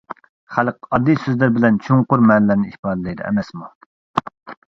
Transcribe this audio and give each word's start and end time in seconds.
خەلق 0.53 0.87
ئاددىي 0.95 1.17
سۆزلەر 1.25 1.51
بىلەن 1.57 1.77
چوڭقۇر 1.87 2.25
مەنىلەرنى 2.31 2.71
ئىپادىلىيەلەيدۇ 2.73 3.27
ئەمەسمۇ. 3.29 3.69